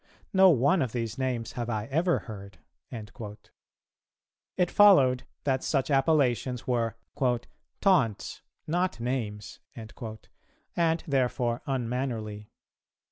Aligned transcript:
No 0.33 0.49
one 0.49 0.81
of 0.81 0.93
these 0.93 1.19
names 1.19 1.51
have 1.51 1.69
I 1.69 1.85
ever 1.91 2.17
heard." 2.25 2.57
It 2.89 4.71
followed 4.71 5.23
that 5.43 5.63
such 5.63 5.91
appellations 5.91 6.65
were 6.65 6.95
"taunts, 7.81 8.41
not 8.65 8.99
names," 8.99 9.59
and 9.75 11.03
therefore 11.05 11.61
unmannerly. 11.67 12.49